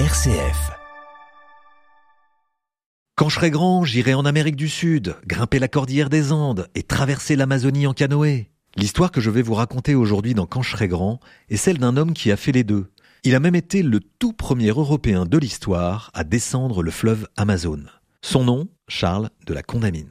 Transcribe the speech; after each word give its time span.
RCF. 0.00 0.72
Quand 3.14 3.28
je 3.28 3.36
serai 3.36 3.52
grand, 3.52 3.84
j'irai 3.84 4.12
en 4.14 4.24
Amérique 4.24 4.56
du 4.56 4.68
Sud, 4.68 5.14
grimper 5.24 5.60
la 5.60 5.68
cordillère 5.68 6.10
des 6.10 6.32
Andes 6.32 6.66
et 6.74 6.82
traverser 6.82 7.36
l'Amazonie 7.36 7.86
en 7.86 7.92
canoë. 7.92 8.50
L'histoire 8.74 9.12
que 9.12 9.20
je 9.20 9.30
vais 9.30 9.40
vous 9.40 9.54
raconter 9.54 9.94
aujourd'hui 9.94 10.34
dans 10.34 10.46
Quand 10.46 10.62
je 10.62 10.72
serai 10.72 10.88
grand 10.88 11.20
est 11.48 11.56
celle 11.56 11.78
d'un 11.78 11.96
homme 11.96 12.12
qui 12.12 12.32
a 12.32 12.36
fait 12.36 12.50
les 12.50 12.64
deux. 12.64 12.90
Il 13.22 13.36
a 13.36 13.40
même 13.40 13.54
été 13.54 13.84
le 13.84 14.00
tout 14.00 14.32
premier 14.32 14.70
Européen 14.70 15.26
de 15.26 15.38
l'histoire 15.38 16.10
à 16.12 16.24
descendre 16.24 16.82
le 16.82 16.90
fleuve 16.90 17.28
Amazon. 17.36 17.84
Son 18.20 18.42
nom, 18.42 18.66
Charles 18.88 19.30
de 19.46 19.54
la 19.54 19.62
Condamine. 19.62 20.10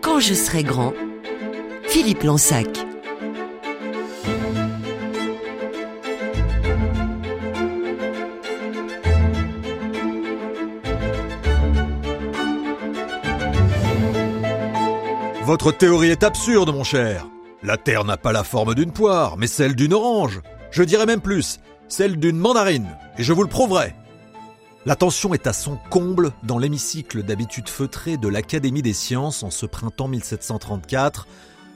Quand 0.00 0.20
je 0.20 0.34
serai 0.34 0.62
grand, 0.62 0.94
Philippe 1.88 2.22
Lansac. 2.22 2.89
Votre 15.50 15.72
théorie 15.72 16.10
est 16.10 16.22
absurde, 16.22 16.72
mon 16.72 16.84
cher. 16.84 17.26
La 17.64 17.76
Terre 17.76 18.04
n'a 18.04 18.16
pas 18.16 18.30
la 18.30 18.44
forme 18.44 18.76
d'une 18.76 18.92
poire, 18.92 19.36
mais 19.36 19.48
celle 19.48 19.74
d'une 19.74 19.92
orange. 19.92 20.42
Je 20.70 20.84
dirais 20.84 21.06
même 21.06 21.20
plus, 21.20 21.58
celle 21.88 22.20
d'une 22.20 22.38
mandarine. 22.38 22.96
Et 23.18 23.24
je 23.24 23.32
vous 23.32 23.42
le 23.42 23.48
prouverai. 23.48 23.96
La 24.86 24.94
tension 24.94 25.34
est 25.34 25.48
à 25.48 25.52
son 25.52 25.76
comble 25.90 26.30
dans 26.44 26.58
l'hémicycle 26.60 27.24
d'habitude 27.24 27.68
feutré 27.68 28.16
de 28.16 28.28
l'Académie 28.28 28.80
des 28.80 28.92
sciences 28.92 29.42
en 29.42 29.50
ce 29.50 29.66
printemps 29.66 30.06
1734, 30.06 31.26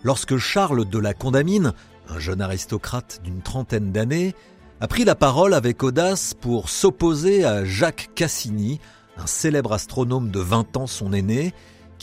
lorsque 0.04 0.36
Charles 0.36 0.88
de 0.88 0.98
la 1.00 1.12
Condamine, 1.12 1.72
un 2.08 2.20
jeune 2.20 2.42
aristocrate 2.42 3.22
d'une 3.24 3.42
trentaine 3.42 3.90
d'années, 3.90 4.36
a 4.80 4.86
pris 4.86 5.04
la 5.04 5.16
parole 5.16 5.52
avec 5.52 5.82
audace 5.82 6.32
pour 6.32 6.70
s'opposer 6.70 7.44
à 7.44 7.64
Jacques 7.64 8.10
Cassini, 8.14 8.78
un 9.16 9.26
célèbre 9.26 9.72
astronome 9.72 10.30
de 10.30 10.38
20 10.38 10.76
ans 10.76 10.86
son 10.86 11.12
aîné, 11.12 11.52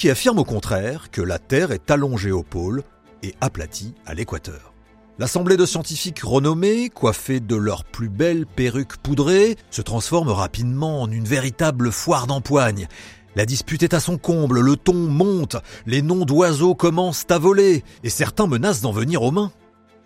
qui 0.01 0.09
affirme 0.09 0.39
au 0.39 0.43
contraire 0.43 1.11
que 1.11 1.21
la 1.21 1.37
Terre 1.37 1.71
est 1.71 1.91
allongée 1.91 2.31
au 2.31 2.41
pôle 2.41 2.81
et 3.21 3.35
aplatie 3.39 3.93
à 4.07 4.15
l'équateur. 4.15 4.73
L'assemblée 5.19 5.57
de 5.57 5.65
scientifiques 5.67 6.23
renommés, 6.23 6.89
coiffés 6.89 7.39
de 7.39 7.55
leurs 7.55 7.83
plus 7.83 8.09
belles 8.09 8.47
perruques 8.47 8.97
poudrées, 8.97 9.57
se 9.69 9.83
transforme 9.83 10.29
rapidement 10.29 11.03
en 11.03 11.11
une 11.11 11.25
véritable 11.25 11.91
foire 11.91 12.25
d'empoigne. 12.25 12.87
La 13.35 13.45
dispute 13.45 13.83
est 13.83 13.93
à 13.93 13.99
son 13.99 14.17
comble, 14.17 14.61
le 14.61 14.75
ton 14.75 14.95
monte, 14.95 15.57
les 15.85 16.01
noms 16.01 16.25
d'oiseaux 16.25 16.73
commencent 16.73 17.27
à 17.29 17.37
voler, 17.37 17.83
et 18.03 18.09
certains 18.09 18.47
menacent 18.47 18.81
d'en 18.81 18.91
venir 18.91 19.21
aux 19.21 19.29
mains. 19.29 19.51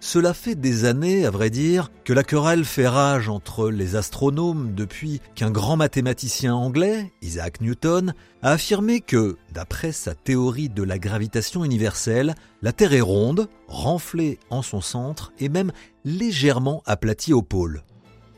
Cela 0.08 0.36
fait 0.36 0.54
des 0.54 0.86
années, 0.86 1.26
à 1.26 1.32
vrai 1.32 1.50
dire, 1.50 1.90
que 2.04 2.14
la 2.14 2.24
querelle 2.24 2.64
fait 2.64 2.88
rage 2.88 3.28
entre 3.28 3.72
les 3.72 3.96
astronomes 3.96 4.76
depuis 4.76 5.20
qu'un 5.34 5.50
grand 5.50 5.78
mathématicien 5.78 6.54
anglais, 6.54 7.12
Isaac 7.24 7.60
Newton, 7.60 8.14
a 8.44 8.52
affirmé 8.52 9.02
que, 9.02 9.36
d'après 9.52 9.92
sa 9.92 10.14
théorie 10.14 10.70
de 10.70 10.84
la 10.84 11.00
gravitation 11.00 11.66
universelle, 11.66 12.36
la 12.62 12.72
Terre 12.72 12.94
est 12.94 13.02
ronde, 13.02 13.50
renflée 13.68 14.38
en 14.52 14.62
son 14.62 14.80
centre 14.80 15.34
et 15.40 15.50
même 15.50 15.72
légèrement 16.04 16.84
aplatie 16.86 17.34
au 17.34 17.42
pôle. 17.42 17.82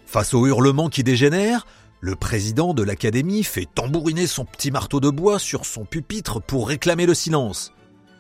Face 0.06 0.34
au 0.34 0.48
hurlement 0.48 0.88
qui 0.88 1.04
dégénère, 1.04 1.68
le 2.00 2.16
président 2.16 2.73
de 2.73 2.82
l'Académie 2.82 3.44
fait 3.44 3.68
tambouriner 3.76 4.26
son 4.26 4.45
petit 4.45 4.72
marteau 4.72 5.02
de 5.02 5.10
bois 5.10 5.38
sur 5.38 5.66
son 5.66 5.84
pupitre 5.84 6.42
pour 6.42 6.70
réclamer 6.70 7.06
le 7.06 7.14
silence. 7.14 7.73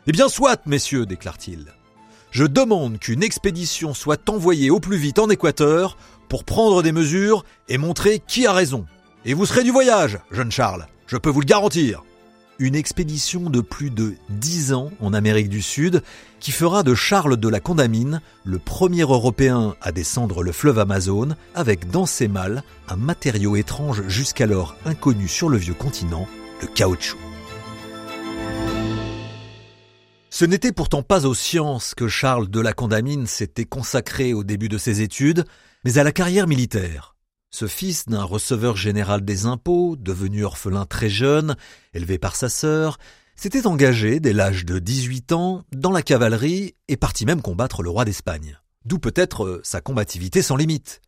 Eh 0.05 0.11
bien 0.11 0.27
soit, 0.27 0.65
messieurs, 0.65 1.05
déclare-t-il. 1.05 1.76
Je 2.37 2.43
demande 2.43 2.99
qu'une 2.99 3.23
expédition 3.23 3.95
soit 3.95 4.29
envoyée 4.29 4.69
au 4.69 4.79
plus 4.79 4.97
vite 4.97 5.17
en 5.17 5.27
Équateur 5.27 5.97
pour 6.29 6.43
prendre 6.43 6.83
des 6.83 6.91
mesures 6.91 7.43
et 7.67 7.79
montrer 7.79 8.21
qui 8.27 8.45
a 8.45 8.53
raison. 8.53 8.85
Et 9.25 9.33
vous 9.33 9.47
serez 9.47 9.63
du 9.63 9.71
voyage, 9.71 10.19
jeune 10.29 10.51
Charles, 10.51 10.85
je 11.07 11.17
peux 11.17 11.31
vous 11.31 11.39
le 11.39 11.47
garantir. 11.47 12.03
Une 12.59 12.75
expédition 12.75 13.49
de 13.49 13.59
plus 13.59 13.89
de 13.89 14.13
dix 14.29 14.71
ans 14.71 14.91
en 14.99 15.15
Amérique 15.15 15.49
du 15.49 15.63
Sud 15.63 16.03
qui 16.39 16.51
fera 16.51 16.83
de 16.83 16.93
Charles 16.93 17.37
de 17.37 17.49
la 17.49 17.59
Condamine 17.59 18.21
le 18.43 18.59
premier 18.59 19.01
Européen 19.01 19.73
à 19.81 19.91
descendre 19.91 20.43
le 20.43 20.51
fleuve 20.51 20.77
Amazon 20.77 21.29
avec 21.55 21.89
dans 21.89 22.05
ses 22.05 22.27
malles 22.27 22.61
un 22.87 22.97
matériau 22.97 23.55
étrange 23.55 24.03
jusqu'alors 24.07 24.75
inconnu 24.85 25.27
sur 25.27 25.49
le 25.49 25.57
vieux 25.57 25.73
continent, 25.73 26.27
le 26.61 26.67
caoutchouc. 26.67 27.17
Ce 30.39 30.45
n'était 30.45 30.71
pourtant 30.71 31.01
pas 31.01 31.25
aux 31.25 31.33
sciences 31.33 31.95
que 31.95 32.07
Charles 32.07 32.47
de 32.47 32.59
la 32.59 32.71
Condamine 32.71 33.25
s'était 33.25 33.65
consacré 33.65 34.35
au 34.35 34.43
début 34.43 34.69
de 34.69 34.77
ses 34.77 35.01
études, 35.01 35.45
mais 35.83 35.97
à 35.97 36.03
la 36.03 36.11
carrière 36.11 36.45
militaire. 36.45 37.15
Ce 37.49 37.65
fils 37.65 38.05
d'un 38.05 38.21
receveur 38.21 38.77
général 38.77 39.25
des 39.25 39.47
impôts, 39.47 39.95
devenu 39.95 40.45
orphelin 40.45 40.85
très 40.85 41.09
jeune, 41.09 41.55
élevé 41.95 42.19
par 42.19 42.35
sa 42.35 42.49
sœur, 42.49 42.99
s'était 43.35 43.65
engagé 43.65 44.19
dès 44.19 44.31
l'âge 44.31 44.63
de 44.63 44.77
18 44.77 45.31
ans 45.31 45.63
dans 45.71 45.91
la 45.91 46.03
cavalerie 46.03 46.75
et 46.87 46.97
partit 46.97 47.25
même 47.25 47.41
combattre 47.41 47.81
le 47.81 47.89
roi 47.89 48.05
d'Espagne. 48.05 48.59
D'où 48.85 48.99
peut-être 48.99 49.61
sa 49.63 49.81
combativité 49.81 50.43
sans 50.43 50.55
limite. 50.55 51.01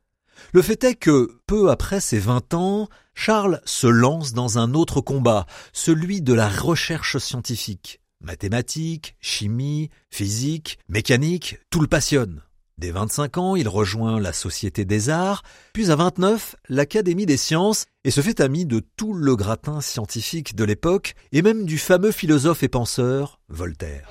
Le 0.53 0.63
fait 0.63 0.83
est 0.83 0.95
que, 0.95 1.39
peu 1.45 1.69
après 1.69 2.01
ses 2.01 2.17
20 2.17 2.55
ans, 2.55 2.89
Charles 3.13 3.61
se 3.63 3.85
lance 3.85 4.33
dans 4.33 4.57
un 4.57 4.73
autre 4.73 5.01
combat, 5.01 5.45
celui 5.71 6.23
de 6.23 6.33
la 6.33 6.49
recherche 6.49 7.19
scientifique. 7.19 8.01
Mathématiques, 8.21 9.15
chimie, 9.21 9.89
physique, 10.09 10.79
mécanique, 10.89 11.57
tout 11.69 11.79
le 11.79 11.87
passionne. 11.87 12.41
Dès 12.77 12.91
25 12.91 13.37
ans, 13.37 13.55
il 13.55 13.67
rejoint 13.67 14.19
la 14.19 14.33
Société 14.33 14.85
des 14.85 15.09
Arts, 15.09 15.43
puis 15.73 15.91
à 15.91 15.95
29, 15.95 16.55
l'Académie 16.69 17.25
des 17.25 17.37
Sciences, 17.37 17.85
et 18.03 18.11
se 18.11 18.21
fait 18.21 18.39
ami 18.39 18.65
de 18.65 18.81
tout 18.97 19.13
le 19.13 19.35
gratin 19.35 19.81
scientifique 19.81 20.55
de 20.55 20.63
l'époque, 20.63 21.15
et 21.31 21.41
même 21.41 21.65
du 21.65 21.77
fameux 21.77 22.11
philosophe 22.11 22.63
et 22.63 22.69
penseur 22.69 23.39
Voltaire. 23.49 24.09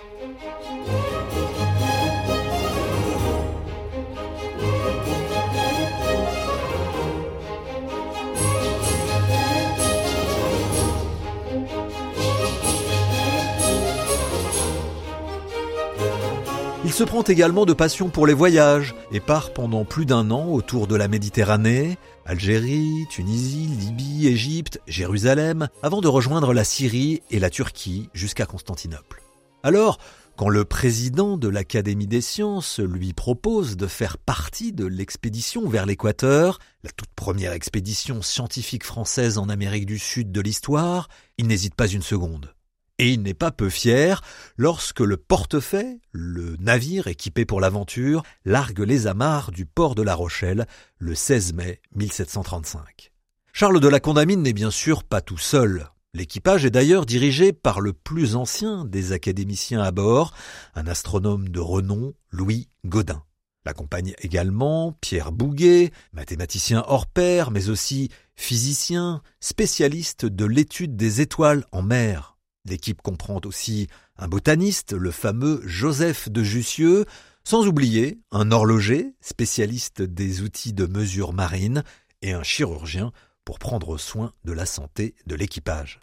Se 16.99 17.05
prend 17.05 17.23
également 17.23 17.65
de 17.65 17.75
passion 17.75 18.09
pour 18.09 18.27
les 18.27 18.35
voyages 18.35 18.93
et 19.13 19.21
part 19.21 19.53
pendant 19.53 19.85
plus 19.85 20.05
d'un 20.05 20.33
an 20.33 20.49
autour 20.49 20.89
de 20.89 20.97
la 20.97 21.07
Méditerranée, 21.07 21.97
Algérie, 22.27 23.07
Tunisie, 23.09 23.69
Libye, 23.69 24.27
Égypte, 24.27 24.81
Jérusalem, 24.89 25.69
avant 25.85 26.01
de 26.01 26.09
rejoindre 26.09 26.53
la 26.53 26.65
Syrie 26.65 27.23
et 27.31 27.39
la 27.39 27.51
Turquie 27.51 28.11
jusqu'à 28.15 28.47
Constantinople. 28.47 29.23
Alors, 29.63 29.99
quand 30.37 30.49
le 30.49 30.65
président 30.65 31.37
de 31.37 31.47
l'Académie 31.47 32.09
des 32.09 32.21
sciences 32.21 32.81
lui 32.81 33.13
propose 33.13 33.77
de 33.77 33.87
faire 33.87 34.19
partie 34.19 34.73
de 34.73 34.85
l'expédition 34.85 35.69
vers 35.69 35.87
l'Équateur, 35.87 36.59
la 36.83 36.91
toute 36.91 37.15
première 37.15 37.53
expédition 37.53 38.23
scientifique 38.23 38.83
française 38.83 39.39
en 39.39 39.49
Amérique 39.49 39.87
du 39.87 40.01
Sud 40.01 40.33
de 40.33 40.41
l'histoire, 40.41 41.09
il 41.37 41.47
n'hésite 41.47 41.77
pas 41.77 41.87
une 41.87 42.03
seconde. 42.03 42.53
Et 43.01 43.13
il 43.13 43.23
n'est 43.23 43.35
pas 43.35 43.53
peu 43.53 43.71
fier 43.71 44.23
lorsque 44.57 45.01
le 45.01 45.17
portefaix, 45.17 46.01
le 46.11 46.57
navire 46.59 47.07
équipé 47.07 47.45
pour 47.45 47.61
l'aventure, 47.61 48.25
largue 48.45 48.81
les 48.81 49.07
amarres 49.07 49.53
du 49.53 49.67
port 49.67 49.95
de 49.95 50.03
La 50.03 50.17
Rochelle 50.17 50.67
le 50.99 51.15
16 51.15 51.55
mai 51.55 51.81
1735. 51.95 53.13
Charles 53.53 53.81
de 53.81 53.89
la 53.89 54.01
Condamine 54.01 54.43
n'est 54.43 54.53
bien 54.53 54.73
sûr 54.73 55.05
pas 55.05 55.21
tout 55.21 55.39
seul. 55.39 55.89
L'équipage 56.13 56.65
est 56.65 56.71
d'ailleurs 56.71 57.07
dirigé 57.07 57.53
par 57.53 57.81
le 57.81 57.93
plus 57.93 58.35
ancien 58.35 58.85
des 58.85 59.13
académiciens 59.13 59.83
à 59.83 59.93
bord, 59.93 60.33
un 60.75 60.87
astronome 60.87 61.49
de 61.51 61.61
renom, 61.61 62.15
Louis 62.31 62.69
Godin. 62.85 63.23
L'accompagne 63.65 64.15
également 64.19 64.97
Pierre 65.01 65.31
Bouguet, 65.31 65.93
mathématicien 66.13 66.83
hors 66.89 67.07
pair, 67.07 67.51
mais 67.51 67.69
aussi 67.69 68.09
physicien, 68.35 69.23
spécialiste 69.41 70.25
de 70.25 70.47
l'étude 70.47 70.97
des 70.97 71.21
étoiles 71.21 71.65
en 71.71 71.83
mer. 71.83 72.38
L'équipe 72.69 73.03
comprend 73.03 73.41
aussi 73.45 73.89
un 74.17 74.29
botaniste, 74.29 74.93
le 74.93 75.11
fameux 75.11 75.63
Joseph 75.65 76.29
de 76.29 76.43
Jussieu, 76.43 77.07
sans 77.45 77.67
oublier 77.67 78.21
un 78.31 78.51
horloger, 78.51 79.15
spécialiste 79.21 80.03
des 80.03 80.43
outils 80.43 80.73
de 80.73 80.87
mesure 80.87 81.33
marine, 81.33 81.83
et 82.21 82.33
un 82.33 82.43
chirurgien 82.43 83.13
pour 83.45 83.59
prendre 83.59 83.97
soin 83.97 84.33
de 84.45 84.53
la 84.53 84.67
santé 84.67 85.15
de 85.27 85.35
l'équipage. 85.35 86.01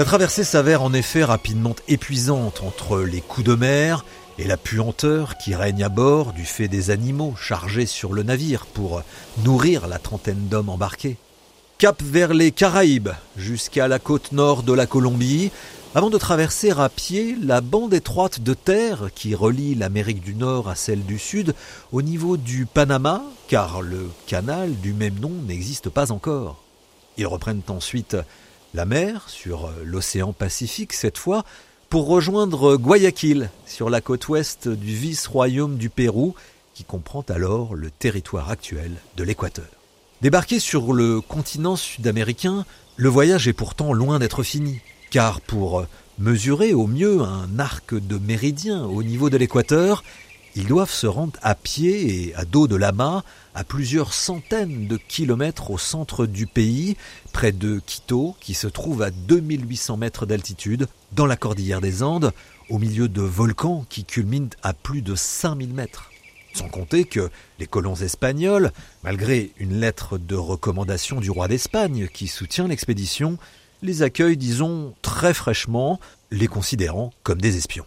La 0.00 0.06
traversée 0.06 0.44
s'avère 0.44 0.82
en 0.82 0.94
effet 0.94 1.24
rapidement 1.24 1.76
épuisante 1.86 2.62
entre 2.62 3.00
les 3.00 3.20
coups 3.20 3.46
de 3.46 3.54
mer 3.54 4.06
et 4.38 4.44
la 4.44 4.56
puanteur 4.56 5.36
qui 5.36 5.54
règne 5.54 5.84
à 5.84 5.90
bord 5.90 6.32
du 6.32 6.46
fait 6.46 6.68
des 6.68 6.88
animaux 6.88 7.34
chargés 7.36 7.84
sur 7.84 8.14
le 8.14 8.22
navire 8.22 8.64
pour 8.64 9.02
nourrir 9.44 9.88
la 9.88 9.98
trentaine 9.98 10.48
d'hommes 10.48 10.70
embarqués. 10.70 11.18
Cap 11.76 12.02
vers 12.02 12.32
les 12.32 12.50
Caraïbes, 12.50 13.10
jusqu'à 13.36 13.88
la 13.88 13.98
côte 13.98 14.32
nord 14.32 14.62
de 14.62 14.72
la 14.72 14.86
Colombie, 14.86 15.50
avant 15.94 16.08
de 16.08 16.16
traverser 16.16 16.70
à 16.70 16.88
pied 16.88 17.36
la 17.38 17.60
bande 17.60 17.92
étroite 17.92 18.40
de 18.40 18.54
terre 18.54 19.10
qui 19.14 19.34
relie 19.34 19.74
l'Amérique 19.74 20.22
du 20.22 20.34
Nord 20.34 20.70
à 20.70 20.76
celle 20.76 21.04
du 21.04 21.18
Sud 21.18 21.54
au 21.92 22.00
niveau 22.00 22.38
du 22.38 22.64
Panama, 22.64 23.22
car 23.48 23.82
le 23.82 24.08
canal 24.26 24.74
du 24.76 24.94
même 24.94 25.18
nom 25.20 25.32
n'existe 25.46 25.90
pas 25.90 26.10
encore. 26.10 26.56
Ils 27.18 27.26
reprennent 27.26 27.60
ensuite 27.68 28.16
la 28.74 28.84
mer 28.84 29.28
sur 29.28 29.70
l'océan 29.84 30.32
Pacifique 30.32 30.92
cette 30.92 31.18
fois 31.18 31.44
pour 31.88 32.06
rejoindre 32.06 32.76
Guayaquil 32.76 33.50
sur 33.66 33.90
la 33.90 34.00
côte 34.00 34.28
ouest 34.28 34.68
du 34.68 34.94
vice-royaume 34.94 35.76
du 35.76 35.90
Pérou 35.90 36.34
qui 36.74 36.84
comprend 36.84 37.24
alors 37.28 37.74
le 37.74 37.90
territoire 37.90 38.50
actuel 38.50 38.92
de 39.16 39.24
l'Équateur. 39.24 39.66
Débarqué 40.22 40.60
sur 40.60 40.92
le 40.92 41.20
continent 41.20 41.76
sud-américain, 41.76 42.64
le 42.96 43.08
voyage 43.08 43.48
est 43.48 43.52
pourtant 43.52 43.92
loin 43.92 44.18
d'être 44.18 44.42
fini, 44.42 44.80
car 45.10 45.40
pour 45.40 45.84
mesurer 46.18 46.74
au 46.74 46.86
mieux 46.86 47.22
un 47.22 47.58
arc 47.58 47.94
de 47.94 48.18
méridien 48.18 48.84
au 48.84 49.02
niveau 49.02 49.30
de 49.30 49.36
l'équateur, 49.36 50.04
ils 50.56 50.66
doivent 50.66 50.92
se 50.92 51.06
rendre 51.06 51.38
à 51.42 51.54
pied 51.54 52.28
et 52.28 52.34
à 52.34 52.44
dos 52.44 52.66
de 52.66 52.76
lama 52.76 53.24
à 53.54 53.64
plusieurs 53.64 54.12
centaines 54.12 54.86
de 54.86 54.96
kilomètres 54.96 55.70
au 55.70 55.78
centre 55.78 56.26
du 56.26 56.46
pays, 56.46 56.96
près 57.32 57.52
de 57.52 57.80
Quito, 57.84 58.36
qui 58.40 58.54
se 58.54 58.66
trouve 58.66 59.02
à 59.02 59.10
2800 59.10 59.96
mètres 59.96 60.26
d'altitude, 60.26 60.88
dans 61.12 61.26
la 61.26 61.36
cordillère 61.36 61.80
des 61.80 62.02
Andes, 62.02 62.32
au 62.68 62.78
milieu 62.78 63.08
de 63.08 63.22
volcans 63.22 63.84
qui 63.88 64.04
culminent 64.04 64.50
à 64.62 64.72
plus 64.72 65.02
de 65.02 65.14
5000 65.14 65.72
mètres. 65.74 66.10
Sans 66.54 66.68
compter 66.68 67.04
que 67.04 67.30
les 67.58 67.66
colons 67.66 67.94
espagnols, 67.94 68.72
malgré 69.04 69.52
une 69.58 69.78
lettre 69.78 70.18
de 70.18 70.34
recommandation 70.34 71.20
du 71.20 71.30
roi 71.30 71.48
d'Espagne 71.48 72.08
qui 72.12 72.26
soutient 72.26 72.68
l'expédition, 72.68 73.38
les 73.82 74.02
accueillent, 74.02 74.36
disons, 74.36 74.94
très 75.02 75.32
fraîchement, 75.32 76.00
les 76.30 76.48
considérant 76.48 77.12
comme 77.22 77.40
des 77.40 77.56
espions. 77.56 77.86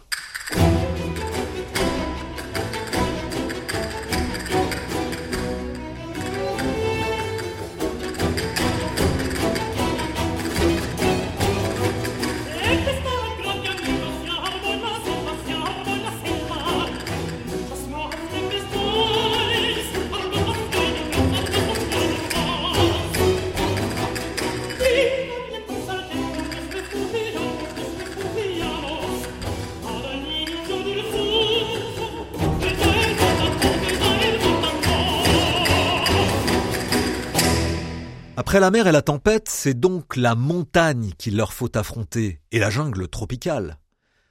Après 38.46 38.60
la 38.60 38.70
mer 38.70 38.86
et 38.86 38.92
la 38.92 39.00
tempête, 39.00 39.48
c'est 39.48 39.72
donc 39.72 40.16
la 40.16 40.34
montagne 40.34 41.12
qu'il 41.16 41.34
leur 41.34 41.54
faut 41.54 41.74
affronter, 41.78 42.42
et 42.52 42.58
la 42.58 42.68
jungle 42.68 43.08
tropicale. 43.08 43.78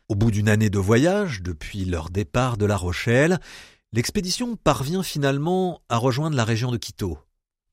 Au 0.07 0.13
bout 0.13 0.29
d'une 0.29 0.49
année 0.49 0.69
de 0.69 0.77
voyage, 0.77 1.41
depuis 1.41 1.83
leur 1.83 2.11
départ 2.11 2.57
de 2.57 2.67
La 2.67 2.77
Rochelle, 2.77 3.39
l'expédition 3.91 4.55
parvient 4.55 5.01
finalement 5.01 5.81
à 5.89 5.97
rejoindre 5.97 6.37
la 6.37 6.43
région 6.43 6.71
de 6.71 6.77
Quito. 6.77 7.17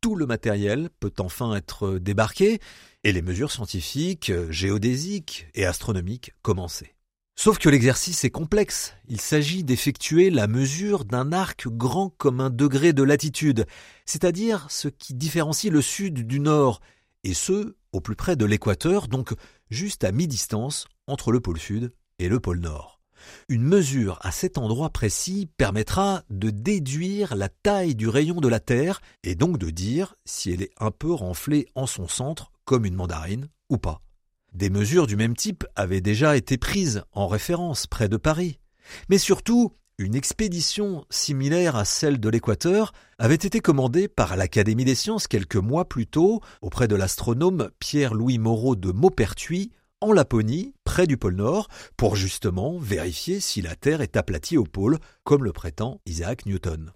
Tout 0.01 0.17
le 0.17 0.25
matériel 0.25 0.89
peut 0.99 1.13
enfin 1.19 1.55
être 1.55 1.99
débarqué, 1.99 2.59
et 3.05 3.13
les 3.13 3.21
mesures 3.21 3.53
scientifiques, 3.53 4.33
géodésiques 4.49 5.47
et 5.55 5.67
astronomiques 5.67 6.33
commencer. 6.41 6.95
Sauf 7.37 7.59
que 7.59 7.71
l'exercice 7.71 8.25
est 8.25 8.31
complexe. 8.31 8.95
Il 9.09 9.21
s'agit 9.21 9.65
d'effectuer 9.65 10.29
la 10.31 10.47
mesure 10.47 11.05
d'un 11.05 11.33
arc 11.33 11.69
grand 11.69 12.11
comme 12.11 12.41
un 12.41 12.51
degré 12.51 12.93
de 12.93 13.03
latitude, 13.03 13.67
c'est-à-dire 14.05 14.67
ce 14.69 14.89
qui 14.89 15.15
différencie 15.15 15.73
le 15.73 15.81
sud 15.81 16.27
du 16.27 16.39
nord, 16.39 16.81
et 17.25 17.35
ce, 17.35 17.77
au 17.93 18.01
plus 18.01 18.17
près 18.17 18.37
de 18.37 18.45
l'équateur, 18.45 19.09
donc 19.09 19.33
juste 19.71 20.05
à 20.05 20.13
mi-distance 20.13 20.87
entre 21.07 21.33
le 21.33 21.41
pôle 21.41 21.59
sud 21.59 21.93
et 22.19 22.29
le 22.29 22.41
pôle 22.41 22.61
nord. 22.61 23.01
Une 23.49 23.63
mesure 23.63 24.19
à 24.23 24.33
cet 24.33 24.59
endroit 24.59 24.91
précis 24.91 25.49
permettra 25.57 26.23
de 26.31 26.51
déduire 26.51 27.37
la 27.37 27.49
taille 27.49 27.95
du 27.95 28.09
rayon 28.09 28.41
de 28.41 28.49
la 28.49 28.61
Terre 28.61 29.01
et 29.25 29.35
donc 29.35 29.59
de 29.59 29.71
dire 29.71 30.15
si 30.25 30.51
elle 30.51 30.63
est 30.63 30.73
un 30.79 30.91
peu 30.91 31.13
renflée 31.13 31.69
en 31.75 31.87
son 31.87 32.09
centre 32.09 32.53
comme 32.65 32.85
une 32.85 32.95
mandarine 32.95 33.49
ou 33.69 33.79
pas. 33.79 34.03
Des 34.53 34.71
mesures 34.71 35.07
du 35.07 35.17
même 35.17 35.37
type 35.37 35.65
avaient 35.77 36.01
déjà 36.01 36.37
été 36.37 36.59
prises 36.59 37.03
en 37.13 37.29
référence 37.29 37.87
près 37.87 38.09
de 38.09 38.17
Paris. 38.17 38.59
Mais 39.09 39.19
surtout, 39.19 39.73
une 39.99 40.15
expédition 40.15 41.05
similaire 41.11 41.77
à 41.77 41.85
celle 41.85 42.19
de 42.19 42.29
l'Équateur 42.29 42.93
avait 43.19 43.35
été 43.35 43.61
commandée 43.61 44.09
par 44.09 44.37
l'Académie 44.37 44.85
des 44.85 44.95
sciences 44.95 45.29
quelques 45.29 45.57
mois 45.57 45.89
plus 45.89 46.07
tôt 46.07 46.41
auprès 46.63 46.89
de 46.89 46.97
l'astronome 46.97 47.71
Pierre-Louis 47.79 48.39
Moreau 48.39 48.77
de 48.77 48.93
Maupertuis 48.93 49.71
en 50.01 50.13
Laponie, 50.13 50.73
près 50.85 51.07
du 51.07 51.19
pôle 51.19 51.37
Nord, 51.37 51.69
pour 51.99 52.17
justement 52.17 52.79
vérifier 52.79 53.41
si 53.41 53.61
la 53.61 53.77
Terre 53.77 54.01
est 54.01 54.17
aplatie 54.17 54.57
au 54.57 54.65
pôle, 54.65 54.99
comme 55.25 55.45
le 55.45 55.53
prétend 55.53 56.01
Isaac 56.07 56.47
Newton. 56.47 56.93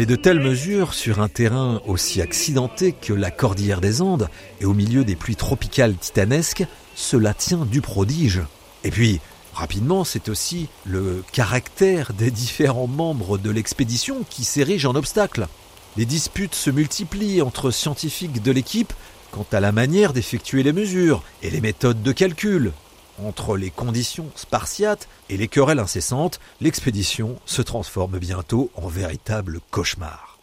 Mais 0.00 0.06
de 0.06 0.16
telles 0.16 0.40
mesures 0.40 0.94
sur 0.94 1.20
un 1.20 1.28
terrain 1.28 1.82
aussi 1.86 2.22
accidenté 2.22 2.92
que 2.92 3.12
la 3.12 3.30
cordillère 3.30 3.82
des 3.82 4.00
Andes 4.00 4.30
et 4.60 4.64
au 4.64 4.72
milieu 4.72 5.04
des 5.04 5.14
pluies 5.14 5.36
tropicales 5.36 5.94
titanesques, 5.94 6.64
cela 6.94 7.34
tient 7.34 7.66
du 7.66 7.82
prodige. 7.82 8.40
Et 8.82 8.90
puis, 8.90 9.20
rapidement, 9.52 10.04
c'est 10.04 10.30
aussi 10.30 10.68
le 10.86 11.22
caractère 11.32 12.14
des 12.14 12.30
différents 12.30 12.86
membres 12.86 13.36
de 13.36 13.50
l'expédition 13.50 14.24
qui 14.30 14.44
s'érige 14.44 14.86
en 14.86 14.94
obstacle. 14.94 15.48
Les 15.96 16.06
disputes 16.06 16.54
se 16.54 16.70
multiplient 16.70 17.42
entre 17.42 17.70
scientifiques 17.70 18.42
de 18.42 18.52
l'équipe 18.52 18.92
quant 19.32 19.46
à 19.52 19.60
la 19.60 19.72
manière 19.72 20.12
d'effectuer 20.12 20.62
les 20.62 20.72
mesures 20.72 21.22
et 21.42 21.50
les 21.50 21.60
méthodes 21.60 22.02
de 22.02 22.12
calcul. 22.12 22.72
Entre 23.24 23.56
les 23.56 23.70
conditions 23.70 24.30
spartiates 24.34 25.08
et 25.28 25.36
les 25.36 25.48
querelles 25.48 25.78
incessantes, 25.78 26.40
l'expédition 26.60 27.38
se 27.44 27.60
transforme 27.60 28.18
bientôt 28.18 28.70
en 28.74 28.88
véritable 28.88 29.60
cauchemar. 29.70 30.38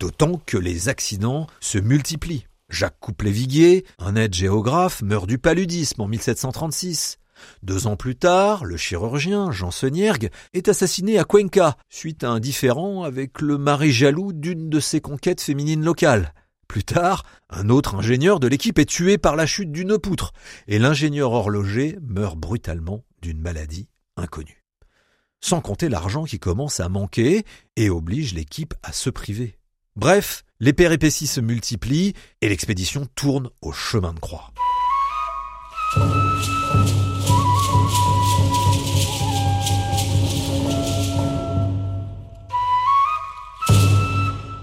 D'autant 0.00 0.40
que 0.46 0.56
les 0.56 0.88
accidents 0.88 1.46
se 1.60 1.78
multiplient. 1.78 2.46
Jacques 2.70 2.98
Couplet-Viguier, 3.00 3.84
un 3.98 4.16
aide 4.16 4.34
géographe, 4.34 5.02
meurt 5.02 5.26
du 5.26 5.38
paludisme 5.38 6.02
en 6.02 6.06
1736. 6.06 7.18
Deux 7.62 7.86
ans 7.86 7.96
plus 7.96 8.16
tard, 8.16 8.64
le 8.64 8.76
chirurgien 8.76 9.50
Jean 9.50 9.70
Seniergue 9.70 10.30
est 10.52 10.68
assassiné 10.68 11.18
à 11.18 11.24
Cuenca 11.24 11.76
suite 11.88 12.24
à 12.24 12.30
un 12.30 12.40
différend 12.40 13.04
avec 13.04 13.40
le 13.40 13.58
mari 13.58 13.92
jaloux 13.92 14.32
d'une 14.32 14.68
de 14.68 14.80
ses 14.80 15.00
conquêtes 15.00 15.40
féminines 15.40 15.84
locales. 15.84 16.34
Plus 16.68 16.84
tard, 16.84 17.24
un 17.48 17.70
autre 17.70 17.94
ingénieur 17.94 18.40
de 18.40 18.46
l'équipe 18.46 18.78
est 18.78 18.84
tué 18.84 19.16
par 19.16 19.36
la 19.36 19.46
chute 19.46 19.72
d'une 19.72 19.98
poutre 19.98 20.32
et 20.66 20.78
l'ingénieur 20.78 21.32
horloger 21.32 21.98
meurt 22.02 22.36
brutalement 22.36 23.04
d'une 23.22 23.40
maladie 23.40 23.88
inconnue. 24.16 24.64
Sans 25.40 25.60
compter 25.60 25.88
l'argent 25.88 26.24
qui 26.24 26.38
commence 26.38 26.80
à 26.80 26.88
manquer 26.88 27.44
et 27.76 27.88
oblige 27.88 28.34
l'équipe 28.34 28.74
à 28.82 28.92
se 28.92 29.08
priver. 29.08 29.58
Bref, 29.96 30.44
les 30.60 30.72
péripéties 30.72 31.26
se 31.26 31.40
multiplient 31.40 32.12
et 32.40 32.48
l'expédition 32.48 33.06
tourne 33.14 33.50
au 33.62 33.72
chemin 33.72 34.12
de 34.12 34.20
croix. 34.20 34.52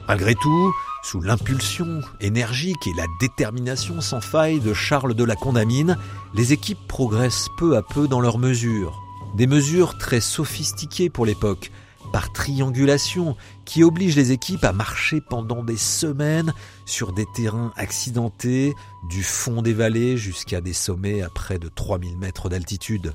Malgré 0.07 0.35
tout, 0.35 0.73
sous 1.03 1.19
l'impulsion 1.19 2.01
énergique 2.21 2.85
et 2.85 2.93
la 2.93 3.07
détermination 3.19 4.01
sans 4.01 4.21
faille 4.21 4.59
de 4.59 4.73
Charles 4.73 5.15
de 5.15 5.23
la 5.23 5.35
Condamine, 5.35 5.97
les 6.35 6.53
équipes 6.53 6.87
progressent 6.87 7.47
peu 7.57 7.75
à 7.75 7.81
peu 7.81 8.07
dans 8.07 8.21
leurs 8.21 8.37
mesures. 8.37 9.01
Des 9.35 9.47
mesures 9.47 9.97
très 9.97 10.21
sophistiquées 10.21 11.09
pour 11.09 11.25
l'époque, 11.25 11.71
par 12.13 12.31
triangulation, 12.31 13.35
qui 13.65 13.83
obligent 13.83 14.15
les 14.15 14.31
équipes 14.31 14.63
à 14.63 14.73
marcher 14.73 15.21
pendant 15.21 15.63
des 15.63 15.77
semaines 15.77 16.53
sur 16.85 17.11
des 17.11 17.25
terrains 17.33 17.73
accidentés, 17.75 18.75
du 19.09 19.23
fond 19.23 19.63
des 19.63 19.73
vallées 19.73 20.17
jusqu'à 20.17 20.61
des 20.61 20.73
sommets 20.73 21.23
à 21.23 21.29
près 21.29 21.57
de 21.57 21.67
3000 21.67 22.17
mètres 22.17 22.47
d'altitude. 22.47 23.13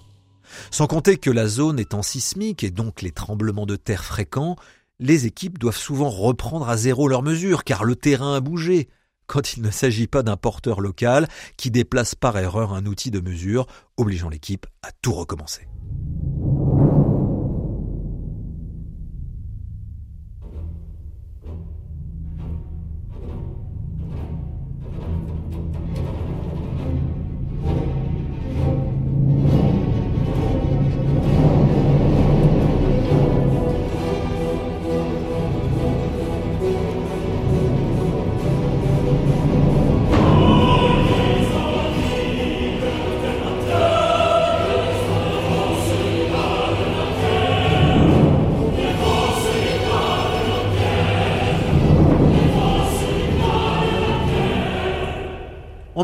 Sans 0.73 0.89
compter 0.89 1.17
que 1.19 1.31
la 1.31 1.47
zone 1.47 1.79
étant 1.79 2.03
sismique 2.03 2.65
et 2.65 2.71
donc 2.71 3.03
les 3.03 3.13
tremblements 3.13 3.67
de 3.67 3.77
terre 3.77 4.05
fréquents, 4.05 4.57
les 5.01 5.27
équipes 5.27 5.59
doivent 5.59 5.77
souvent 5.77 6.11
reprendre 6.11 6.69
à 6.69 6.77
zéro 6.77 7.09
leurs 7.09 7.23
mesures 7.23 7.65
car 7.65 7.85
le 7.85 7.97
terrain 7.97 8.37
a 8.37 8.41
bougé, 8.41 8.89
quand 9.27 9.57
il 9.57 9.63
ne 9.63 9.71
s'agit 9.71 10.07
pas 10.07 10.23
d'un 10.23 10.37
porteur 10.37 10.81
local 10.81 11.29
qui 11.57 11.71
déplace 11.71 12.15
par 12.15 12.39
erreur 12.39 12.75
un 12.75 12.87
outil 12.87 13.11
de 13.11 13.21
mesure, 13.21 13.67
obligeant 13.97 14.29
l'équipe 14.29 14.67
à 14.83 14.91
tout 15.03 15.13
recommencer. 15.13 15.67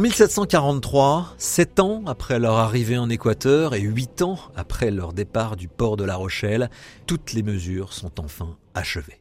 1743, 0.06 1.34
sept 1.36 1.80
ans 1.80 2.04
après 2.06 2.38
leur 2.38 2.54
arrivée 2.58 2.96
en 2.96 3.10
Équateur 3.10 3.74
et 3.74 3.80
huit 3.80 4.22
ans 4.22 4.38
après 4.54 4.92
leur 4.92 5.12
départ 5.12 5.56
du 5.56 5.66
port 5.66 5.96
de 5.96 6.04
La 6.04 6.14
Rochelle, 6.14 6.70
toutes 7.08 7.32
les 7.32 7.42
mesures 7.42 7.92
sont 7.92 8.20
enfin 8.20 8.56
achevées. 8.74 9.20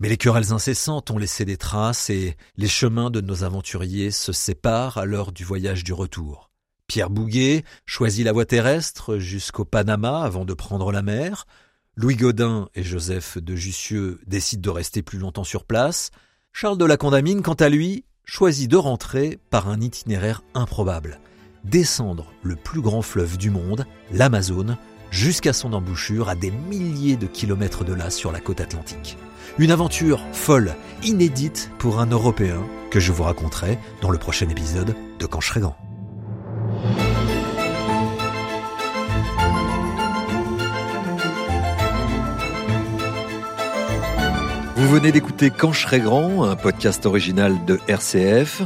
Mais 0.00 0.08
les 0.08 0.16
querelles 0.16 0.54
incessantes 0.54 1.10
ont 1.10 1.18
laissé 1.18 1.44
des 1.44 1.58
traces 1.58 2.08
et 2.08 2.38
les 2.56 2.68
chemins 2.68 3.10
de 3.10 3.20
nos 3.20 3.44
aventuriers 3.44 4.10
se 4.10 4.32
séparent 4.32 4.96
à 4.96 5.04
l'heure 5.04 5.30
du 5.30 5.44
voyage 5.44 5.84
du 5.84 5.92
retour. 5.92 6.50
Pierre 6.86 7.10
Bouguet 7.10 7.62
choisit 7.84 8.24
la 8.24 8.32
voie 8.32 8.46
terrestre 8.46 9.18
jusqu'au 9.18 9.66
Panama 9.66 10.22
avant 10.22 10.46
de 10.46 10.54
prendre 10.54 10.90
la 10.90 11.02
mer. 11.02 11.44
Louis 11.96 12.16
Godin 12.16 12.70
et 12.74 12.82
Joseph 12.82 13.36
de 13.36 13.54
Jussieu 13.54 14.20
décident 14.26 14.72
de 14.72 14.74
rester 14.74 15.02
plus 15.02 15.18
longtemps 15.18 15.44
sur 15.44 15.66
place. 15.66 16.12
Charles 16.54 16.78
de 16.78 16.86
la 16.86 16.96
Condamine, 16.96 17.42
quant 17.42 17.52
à 17.52 17.68
lui, 17.68 18.06
choisit 18.28 18.70
de 18.70 18.76
rentrer 18.76 19.38
par 19.48 19.70
un 19.70 19.80
itinéraire 19.80 20.42
improbable, 20.52 21.18
descendre 21.64 22.26
le 22.42 22.56
plus 22.56 22.82
grand 22.82 23.00
fleuve 23.00 23.38
du 23.38 23.50
monde, 23.50 23.86
l'Amazone, 24.12 24.76
jusqu'à 25.10 25.54
son 25.54 25.72
embouchure 25.72 26.28
à 26.28 26.34
des 26.34 26.50
milliers 26.50 27.16
de 27.16 27.26
kilomètres 27.26 27.84
de 27.84 27.94
là 27.94 28.10
sur 28.10 28.30
la 28.30 28.40
côte 28.40 28.60
atlantique. 28.60 29.16
Une 29.58 29.70
aventure 29.70 30.20
folle, 30.32 30.74
inédite 31.02 31.70
pour 31.78 32.00
un 32.00 32.06
Européen 32.06 32.62
que 32.90 33.00
je 33.00 33.12
vous 33.12 33.22
raconterai 33.22 33.78
dans 34.02 34.10
le 34.10 34.18
prochain 34.18 34.48
épisode 34.50 34.94
de 35.18 35.26
Quand. 35.26 35.87
Vous 44.78 44.88
venez 44.88 45.10
d'écouter 45.10 45.50
Quand 45.50 45.72
je 45.72 45.80
serai 45.80 45.98
grand, 45.98 46.44
un 46.44 46.54
podcast 46.54 47.04
original 47.04 47.64
de 47.64 47.80
RCF. 47.88 48.62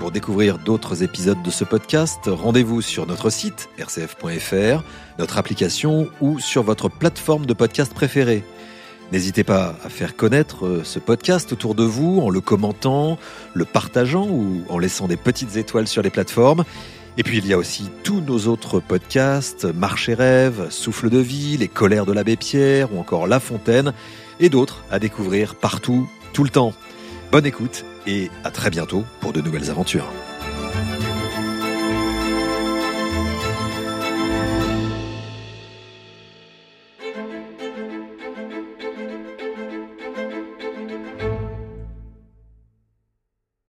Pour 0.00 0.10
découvrir 0.10 0.58
d'autres 0.58 1.04
épisodes 1.04 1.40
de 1.40 1.50
ce 1.52 1.62
podcast, 1.62 2.18
rendez-vous 2.26 2.82
sur 2.82 3.06
notre 3.06 3.30
site 3.30 3.68
rcf.fr, 3.78 4.82
notre 5.20 5.38
application 5.38 6.08
ou 6.20 6.40
sur 6.40 6.64
votre 6.64 6.88
plateforme 6.88 7.46
de 7.46 7.54
podcast 7.54 7.94
préférée. 7.94 8.42
N'hésitez 9.12 9.44
pas 9.44 9.76
à 9.84 9.88
faire 9.88 10.16
connaître 10.16 10.80
ce 10.82 10.98
podcast 10.98 11.52
autour 11.52 11.76
de 11.76 11.84
vous 11.84 12.18
en 12.18 12.28
le 12.28 12.40
commentant, 12.40 13.16
le 13.54 13.64
partageant 13.64 14.26
ou 14.26 14.64
en 14.68 14.80
laissant 14.80 15.06
des 15.06 15.16
petites 15.16 15.56
étoiles 15.56 15.86
sur 15.86 16.02
les 16.02 16.10
plateformes. 16.10 16.64
Et 17.18 17.22
puis 17.22 17.38
il 17.38 17.46
y 17.46 17.52
a 17.52 17.58
aussi 17.58 17.88
tous 18.02 18.20
nos 18.20 18.48
autres 18.48 18.80
podcasts, 18.80 19.64
Marche 19.66 20.08
et 20.08 20.14
rêve, 20.14 20.70
Souffle 20.70 21.08
de 21.08 21.18
vie, 21.18 21.56
Les 21.56 21.68
colères 21.68 22.04
de 22.04 22.12
l'abbé 22.12 22.34
Pierre 22.34 22.92
ou 22.92 22.98
encore 22.98 23.28
La 23.28 23.38
Fontaine 23.38 23.92
et 24.40 24.48
d'autres 24.48 24.84
à 24.90 24.98
découvrir 24.98 25.54
partout, 25.54 26.08
tout 26.32 26.44
le 26.44 26.50
temps. 26.50 26.72
Bonne 27.30 27.46
écoute 27.46 27.84
et 28.06 28.30
à 28.44 28.50
très 28.50 28.70
bientôt 28.70 29.04
pour 29.20 29.32
de 29.32 29.40
nouvelles 29.40 29.70
aventures. 29.70 30.08